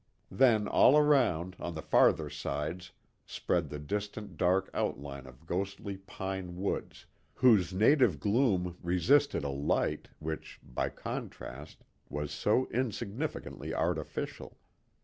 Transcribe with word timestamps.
Then 0.31 0.67
all 0.67 0.97
around, 0.97 1.55
on 1.59 1.75
the 1.75 1.81
farther 1.83 2.27
sides, 2.27 2.89
spread 3.23 3.69
the 3.69 3.77
distant 3.77 4.35
dark 4.35 4.71
outline 4.73 5.27
of 5.27 5.45
ghostly 5.45 5.97
pine 5.97 6.55
woods, 6.57 7.05
whose 7.35 7.71
native 7.71 8.19
gloom 8.19 8.77
resisted 8.81 9.43
a 9.43 9.49
light, 9.49 10.07
which, 10.17 10.59
by 10.63 10.89
contrast, 10.89 11.83
was 12.09 12.31
so 12.31 12.65
insignificantly 12.71 13.75
artificial. 13.75 14.57